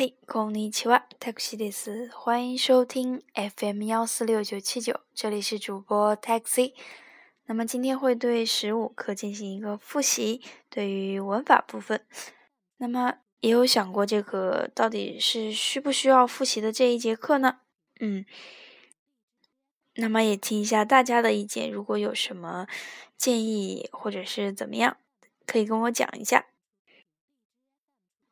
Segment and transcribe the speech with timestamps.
[0.00, 2.10] 嘿，こんにちは、タクシーです。
[2.10, 6.74] 欢迎收听 FM 幺四六九七九，这里是主播 Taxi。
[7.46, 12.04] 那么今天会对十五课进行一个复习，对于文法部分。
[12.76, 17.60] 那么也有想过这个到底是需不需要复习的这一节课呢？
[18.00, 18.26] 嗯，
[19.94, 22.66] 那么也听一下大家的意见，如果有什么
[23.16, 24.98] 建议或者是怎么样，
[25.46, 26.46] 可以跟我讲一下。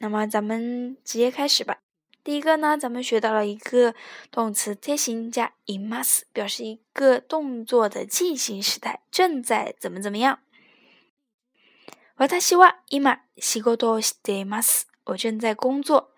[0.00, 1.78] 那么咱们直接开始吧。
[2.22, 3.94] 第一个呢，咱们学到了一个
[4.30, 10.40] 动词贴形加 imas，表示一个动作的进行时态，正在怎么怎么样。
[12.16, 14.86] 私は今仕事をしています。
[15.04, 16.10] 我正在工作。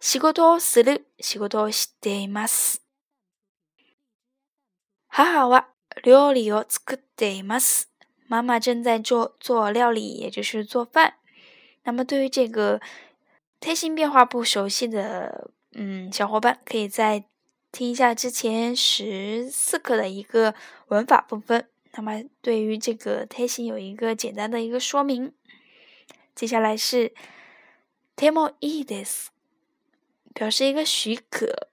[0.00, 1.06] 仕事をする。
[1.20, 2.80] 仕事をしています。
[5.08, 5.68] 母は
[6.02, 7.90] 料理を作っています。
[8.26, 11.14] 妈妈正在做做料理，也就是做饭。
[11.84, 12.80] 那么对于这个。
[13.59, 17.25] 贴形变化不熟悉的，嗯，小伙伴可以再
[17.71, 20.53] 听一下之前十四课的一个
[20.87, 21.67] 文法部分。
[21.93, 25.33] 那么，对于这个贴形有一个简单的一个说明。
[26.35, 27.13] 接下来是
[28.15, 29.27] temo ides，
[30.35, 31.69] 表示一个许可，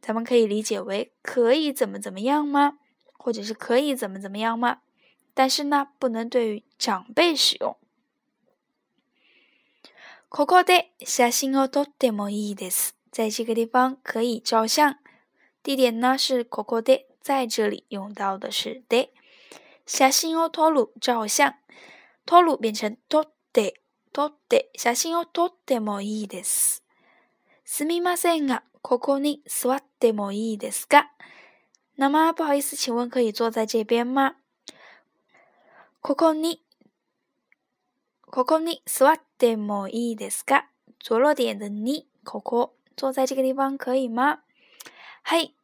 [0.00, 2.78] 咱们可以理解为可以怎么怎么样吗？
[3.14, 4.82] 或者是可以怎么怎么样吗？
[5.32, 7.76] 但是呢，不能对于长辈使用。
[10.29, 12.95] ここで写真を撮ってもいいです。
[13.11, 14.97] 在这个地方可以照相。
[15.63, 19.11] 地点呢是ここで，在这里用到的是で。
[19.85, 21.55] 写真を撮る照相，
[22.25, 23.81] 撮る变成撮って、
[24.13, 26.83] 撮って写真を撮ってもいいです。
[27.65, 31.07] すみませんが、ここに座ってもいいですか？
[31.97, 34.35] 那么不好意思，请问可以坐在这边吗？
[36.01, 36.63] ここに
[38.29, 40.65] ここに座ってもいいですか？
[40.99, 44.39] 着落点的你，ここ坐在这个地方可以吗？
[45.23, 45.55] はい。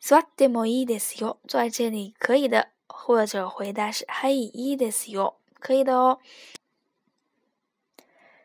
[0.00, 1.38] 座ってもいいですよ。
[1.48, 5.38] 坐在这里可以的，或者回答是はい、いいですよ。
[5.58, 6.18] 可以的哦。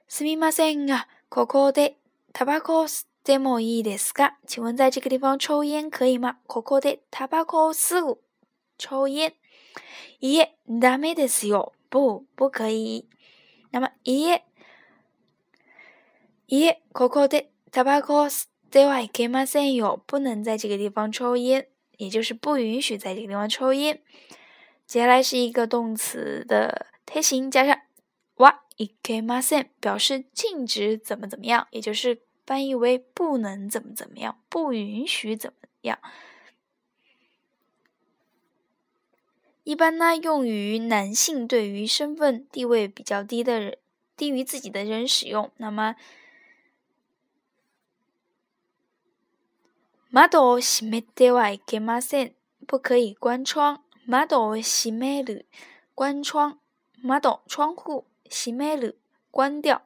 [0.07, 1.97] すみませんが、ここで
[2.33, 4.33] タバコを吸ってもいいですか？
[4.47, 6.37] 请问在这个地方抽烟可以吗？
[6.47, 8.17] ここでタバコを吸う。
[8.79, 9.33] 抽烟。
[10.19, 11.73] いえ、ダメですよ。
[11.89, 13.07] 不，不可以。
[13.71, 14.43] 那么，いえ、
[16.47, 20.03] いえ、ここでタバコを吸ってはいけませんよ。
[20.05, 24.01] 不能在这个地方抽烟，也就是不允许在这个地方抽烟。
[24.85, 27.79] 接下来是一个动词的贴形，加上
[28.35, 35.97] わいけません，表示禁止怎么怎么样，也就是翻译为不能怎么怎么样，不允许怎么样。
[39.67, 43.77] 一般呢，用于男性对于身份地位比较低的人、
[44.17, 45.51] 低于自己的人使用。
[45.57, 45.95] 那么，
[50.11, 52.33] 窓を閉めてはいけません。
[52.67, 53.79] 不可以关窗。
[54.05, 55.45] 窓を閉める。
[55.95, 56.57] 关窗。
[57.01, 58.05] 窓窗户。
[58.29, 58.97] 閉める。
[59.31, 59.81] 关掉。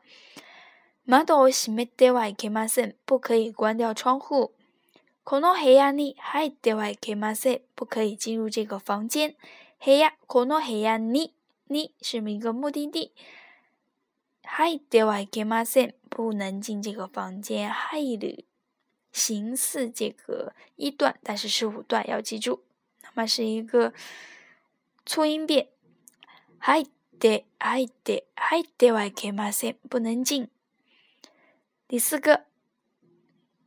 [1.05, 2.95] 窓を閉めてはいけません。
[3.05, 4.51] 不可以关掉窗户。
[5.23, 7.61] この部屋に入ってはいけません。
[7.75, 9.35] 不可以进入这个房间。
[9.81, 11.33] 黑呀，可诺黑呀，你
[11.67, 13.11] 你是一个目的地。
[14.43, 17.69] 嗨，ではいけません，不能进这个房间。
[17.69, 18.45] 嗨る，
[19.11, 22.63] 形似这个一段，但是是五段，要记住。
[23.03, 23.93] 那么是一个
[25.05, 25.67] 促音变。
[26.59, 26.85] 嗨
[27.19, 30.49] で、嗨で、嗨ではいけません，不能进。
[31.87, 32.45] 第四个，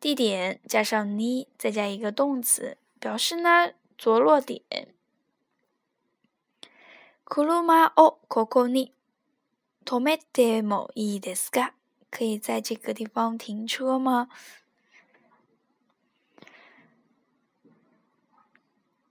[0.01, 4.63] 地点加上你，再加一个动词，表示呢着落点。
[7.28, 8.94] 車をここに
[9.84, 11.74] 止めてもいいですか？
[12.12, 14.30] 可以在这个地方停车吗？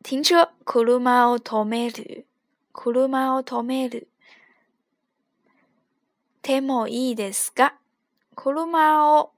[0.03, 2.27] 停车，車を止める？
[2.73, 4.09] 車を止める？
[6.41, 7.75] てもいいですか？
[8.37, 9.33] 車を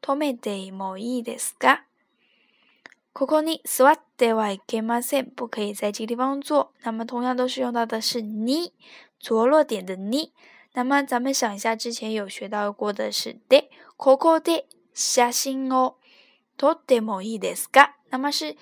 [0.00, 1.85] 止めてもいいですか？
[3.15, 5.31] ここに座ってはいけません。
[5.35, 6.71] 不可以在这个地方坐。
[6.81, 8.71] 那么同样都是用到的是你，
[9.19, 10.31] 着落点的你。
[10.73, 14.63] 那么咱们想一下，之前有学到过的是で、ここで
[14.93, 15.97] 写真を
[16.57, 17.95] 撮ってもいいですか？
[18.09, 18.55] 那么是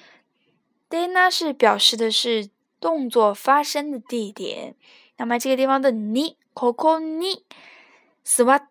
[0.89, 2.49] で呢，是表示的是
[2.79, 4.75] 动作发生的地点。
[5.17, 7.43] 那么这个地方的你，ここに
[8.23, 8.63] 座っ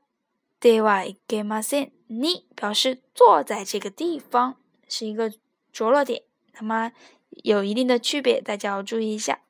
[0.60, 1.92] てはいけません。
[2.08, 4.56] 你表示坐在这个地方，
[4.88, 5.32] 是一个。
[5.72, 6.22] 着落点，
[6.54, 6.92] 那么
[7.30, 9.40] 有一定的区别，大家要注意一下。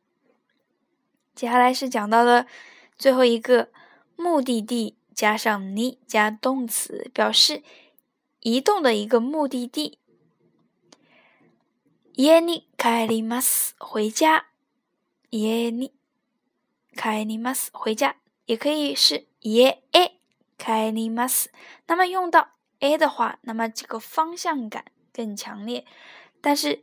[1.34, 2.46] 接下来是讲到的
[2.96, 3.70] 最后一个
[4.16, 7.62] 目的地 加上你加动词，表示
[8.40, 9.98] 移动的一个目的地。
[12.14, 14.46] 家に帰ります，回家。
[15.30, 15.92] 家に
[16.96, 18.16] 帰ります，回家，
[18.46, 20.14] 也可以是家へ
[20.58, 21.46] 帰ります。
[21.86, 25.85] 那么用到 a 的话，那么这个方向感 更强烈。
[26.41, 26.79] 但是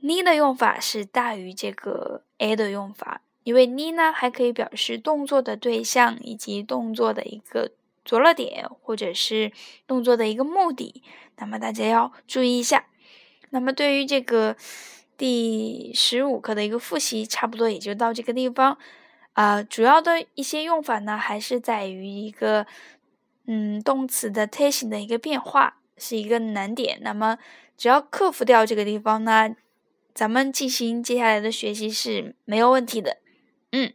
[0.00, 7.72] 你的用法是大于这个 a 的用法，因为你呢还可以表示动作的对象以及动作的一个
[8.04, 9.52] 着落点，或者是
[9.86, 11.02] 动作的一个目的。
[11.36, 12.86] 那么大家要注意一下。
[13.50, 14.56] 那么对于这个
[15.16, 18.78] 第十五课的一个复习，差不多也就到这个地方。
[19.34, 22.66] 啊，主要的一些用法呢，还是在于一个
[23.46, 26.99] 嗯动词的特性的一个变化，是一个难点。
[27.01, 27.37] 那么
[27.77, 29.55] 只要克服掉这个地方呢，
[30.13, 33.17] 咱们进行接下来的学习是没有问题的。
[33.71, 33.93] 嗯，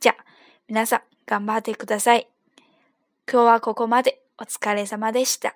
[0.00, 0.14] じゃ
[0.66, 2.28] 皆さん頑張ってください。
[3.30, 5.54] 今日はここまでお疲れ様でした。